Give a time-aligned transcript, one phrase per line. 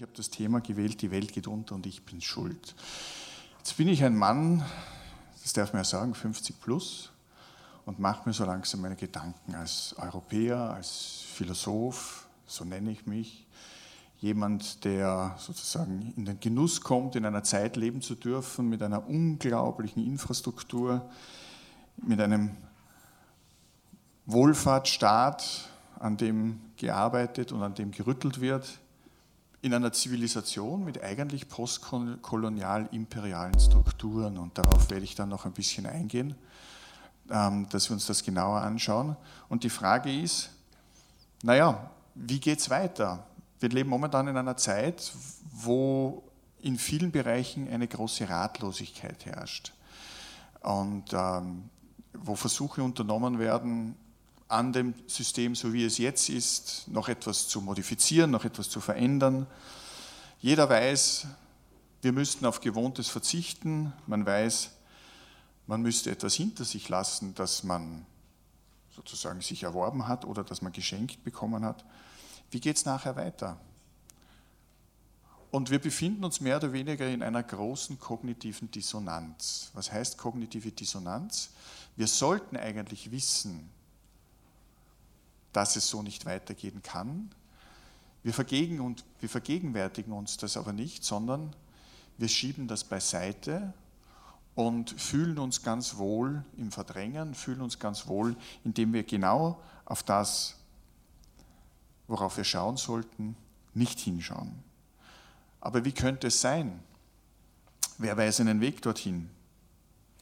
[0.00, 2.74] Ich habe das Thema gewählt, die Welt geht unter und ich bin schuld.
[3.58, 4.64] Jetzt bin ich ein Mann,
[5.42, 7.10] das darf man ja sagen, 50 plus
[7.84, 13.46] und mache mir so langsam meine Gedanken als Europäer, als Philosoph, so nenne ich mich,
[14.20, 19.06] jemand, der sozusagen in den Genuss kommt, in einer Zeit leben zu dürfen mit einer
[19.06, 21.10] unglaublichen Infrastruktur,
[21.98, 22.56] mit einem
[24.24, 28.80] Wohlfahrtsstaat, an dem gearbeitet und an dem gerüttelt wird,
[29.62, 34.38] in einer Zivilisation mit eigentlich postkolonial-imperialen Strukturen.
[34.38, 36.34] Und darauf werde ich dann noch ein bisschen eingehen,
[37.30, 39.16] ähm, dass wir uns das genauer anschauen.
[39.48, 40.50] Und die Frage ist,
[41.42, 43.26] naja, wie geht es weiter?
[43.60, 45.12] Wir leben momentan in einer Zeit,
[45.52, 46.22] wo
[46.62, 49.72] in vielen Bereichen eine große Ratlosigkeit herrscht
[50.60, 51.70] und ähm,
[52.12, 53.96] wo Versuche unternommen werden,
[54.50, 58.80] an dem System, so wie es jetzt ist, noch etwas zu modifizieren, noch etwas zu
[58.80, 59.46] verändern.
[60.40, 61.26] Jeder weiß,
[62.02, 63.92] wir müssten auf Gewohntes verzichten.
[64.06, 64.70] Man weiß,
[65.66, 68.04] man müsste etwas hinter sich lassen, das man
[68.94, 71.84] sozusagen sich erworben hat oder das man geschenkt bekommen hat.
[72.50, 73.60] Wie geht es nachher weiter?
[75.52, 79.70] Und wir befinden uns mehr oder weniger in einer großen kognitiven Dissonanz.
[79.74, 81.50] Was heißt kognitive Dissonanz?
[81.96, 83.70] Wir sollten eigentlich wissen,
[85.52, 87.30] dass es so nicht weitergehen kann.
[88.22, 91.54] Wir, vergegen und, wir vergegenwärtigen uns das aber nicht, sondern
[92.18, 93.72] wir schieben das beiseite
[94.54, 100.02] und fühlen uns ganz wohl im Verdrängen, fühlen uns ganz wohl, indem wir genau auf
[100.02, 100.56] das,
[102.08, 103.36] worauf wir schauen sollten,
[103.74, 104.52] nicht hinschauen.
[105.60, 106.82] Aber wie könnte es sein?
[107.98, 109.30] Wer weiß einen Weg dorthin?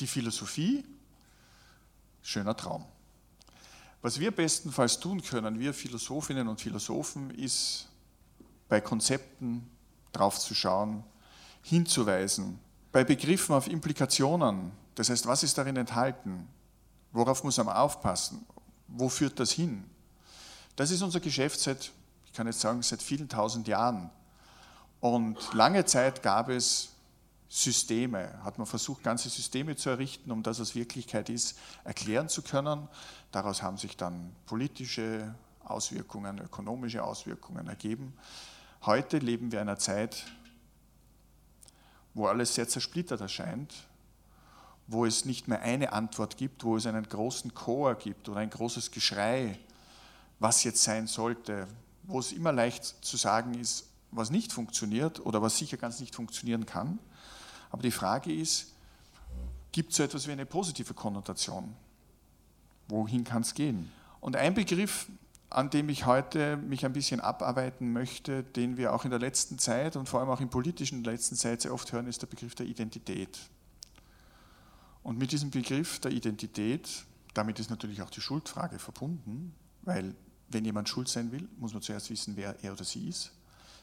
[0.00, 0.84] Die Philosophie?
[2.22, 2.84] Schöner Traum.
[4.02, 7.88] Was wir bestenfalls tun können, wir Philosophinnen und Philosophen, ist
[8.68, 9.70] bei Konzepten
[10.12, 11.04] drauf zu schauen,
[11.62, 12.58] hinzuweisen,
[12.90, 16.48] bei Begriffen auf Implikationen, das heißt, was ist darin enthalten,
[17.12, 18.44] worauf muss man aufpassen,
[18.88, 19.84] wo führt das hin.
[20.74, 21.92] Das ist unser Geschäft seit,
[22.26, 24.10] ich kann jetzt sagen, seit vielen tausend Jahren.
[25.00, 26.91] Und lange Zeit gab es
[27.54, 32.40] Systeme, hat man versucht, ganze Systeme zu errichten, um das, was Wirklichkeit ist, erklären zu
[32.40, 32.88] können.
[33.30, 38.14] Daraus haben sich dann politische Auswirkungen, ökonomische Auswirkungen ergeben.
[38.86, 40.24] Heute leben wir in einer Zeit,
[42.14, 43.74] wo alles sehr zersplittert erscheint,
[44.86, 48.48] wo es nicht mehr eine Antwort gibt, wo es einen großen Chor gibt oder ein
[48.48, 49.58] großes Geschrei,
[50.38, 51.68] was jetzt sein sollte,
[52.04, 56.14] wo es immer leicht zu sagen ist, was nicht funktioniert oder was sicher ganz nicht
[56.14, 56.98] funktionieren kann.
[57.72, 58.74] Aber die Frage ist,
[59.72, 61.74] gibt es so etwas wie eine positive Konnotation?
[62.88, 63.90] Wohin kann es gehen?
[64.20, 65.08] Und ein Begriff,
[65.48, 69.58] an dem ich heute mich ein bisschen abarbeiten möchte, den wir auch in der letzten
[69.58, 72.20] Zeit und vor allem auch im politischen in der letzten Zeit sehr oft hören, ist
[72.20, 73.38] der Begriff der Identität.
[75.02, 76.88] Und mit diesem Begriff der Identität,
[77.32, 80.14] damit ist natürlich auch die Schuldfrage verbunden, weil
[80.48, 83.32] wenn jemand schuld sein will, muss man zuerst wissen, wer er oder sie ist,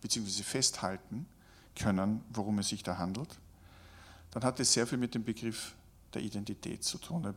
[0.00, 1.26] beziehungsweise festhalten
[1.74, 3.40] können, worum es sich da handelt
[4.32, 5.74] dann hat es sehr viel mit dem Begriff
[6.12, 7.32] der Identität zu tun.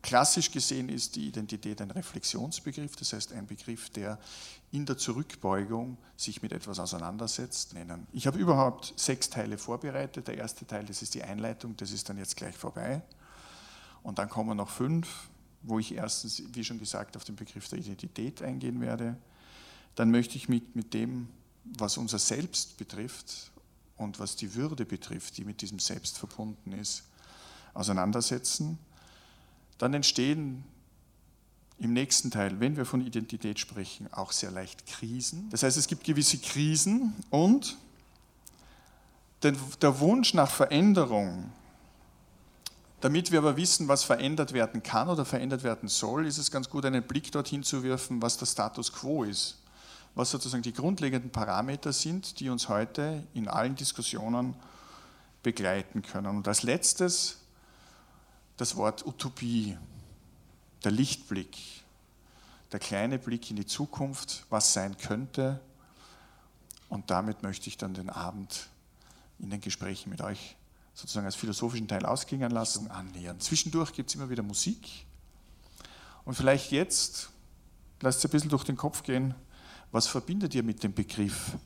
[0.00, 4.18] Klassisch gesehen ist die Identität ein Reflexionsbegriff, das heißt ein Begriff, der
[4.70, 7.74] in der Zurückbeugung sich mit etwas auseinandersetzt.
[8.12, 10.28] Ich habe überhaupt sechs Teile vorbereitet.
[10.28, 13.02] Der erste Teil, das ist die Einleitung, das ist dann jetzt gleich vorbei.
[14.04, 15.08] Und dann kommen noch fünf,
[15.62, 19.16] wo ich erstens, wie schon gesagt, auf den Begriff der Identität eingehen werde.
[19.96, 21.28] Dann möchte ich mit, mit dem,
[21.64, 23.50] was unser Selbst betrifft,
[23.98, 27.02] und was die Würde betrifft, die mit diesem Selbst verbunden ist,
[27.74, 28.78] auseinandersetzen,
[29.76, 30.64] dann entstehen
[31.78, 35.48] im nächsten Teil, wenn wir von Identität sprechen, auch sehr leicht Krisen.
[35.50, 37.76] Das heißt, es gibt gewisse Krisen und
[39.42, 41.52] der Wunsch nach Veränderung,
[43.00, 46.68] damit wir aber wissen, was verändert werden kann oder verändert werden soll, ist es ganz
[46.68, 49.58] gut, einen Blick dorthin zu werfen, was der Status quo ist
[50.18, 54.56] was sozusagen die grundlegenden Parameter sind, die uns heute in allen Diskussionen
[55.44, 56.26] begleiten können.
[56.26, 57.38] Und als letztes
[58.56, 59.78] das Wort Utopie,
[60.82, 61.56] der Lichtblick,
[62.72, 65.60] der kleine Blick in die Zukunft, was sein könnte.
[66.88, 68.66] Und damit möchte ich dann den Abend
[69.38, 70.56] in den Gesprächen mit euch
[70.94, 73.38] sozusagen als philosophischen Teil ausklingen lassen, annähern.
[73.38, 75.06] Zwischendurch gibt es immer wieder Musik.
[76.24, 77.30] Und vielleicht jetzt,
[78.00, 79.36] lasst es ein bisschen durch den Kopf gehen,
[79.92, 81.56] was verbindet ihr mit dem Begriff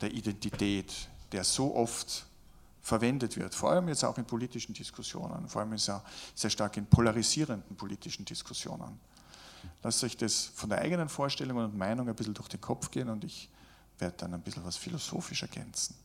[0.00, 2.26] der Identität, der so oft
[2.82, 6.02] verwendet wird, vor allem jetzt auch in politischen Diskussionen, vor allem sehr,
[6.34, 9.00] sehr stark in polarisierenden politischen Diskussionen.
[9.82, 13.08] Lasst euch das von der eigenen Vorstellung und Meinung ein bisschen durch den Kopf gehen
[13.08, 13.48] und ich
[13.98, 15.96] werde dann ein bisschen was philosophisch ergänzen.